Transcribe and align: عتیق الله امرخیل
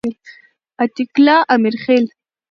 عتیق 0.81 1.11
الله 1.21 1.39
امرخیل 1.55 2.05